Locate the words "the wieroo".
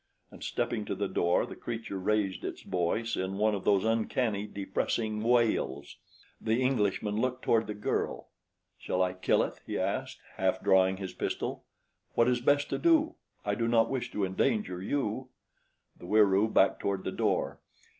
15.99-16.47